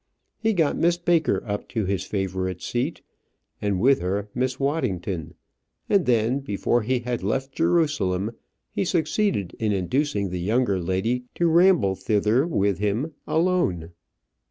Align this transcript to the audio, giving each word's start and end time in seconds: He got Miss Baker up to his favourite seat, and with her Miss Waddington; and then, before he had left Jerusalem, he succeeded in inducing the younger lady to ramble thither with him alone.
He 0.39 0.53
got 0.53 0.79
Miss 0.79 0.97
Baker 0.97 1.43
up 1.45 1.69
to 1.69 1.85
his 1.85 2.03
favourite 2.05 2.59
seat, 2.59 3.03
and 3.61 3.79
with 3.79 3.99
her 3.99 4.29
Miss 4.33 4.59
Waddington; 4.59 5.35
and 5.87 6.07
then, 6.07 6.39
before 6.39 6.81
he 6.81 7.01
had 7.01 7.21
left 7.21 7.51
Jerusalem, 7.53 8.31
he 8.71 8.83
succeeded 8.83 9.53
in 9.59 9.71
inducing 9.71 10.31
the 10.31 10.39
younger 10.41 10.79
lady 10.81 11.25
to 11.35 11.45
ramble 11.47 11.93
thither 11.93 12.47
with 12.47 12.79
him 12.79 13.13
alone. 13.27 13.91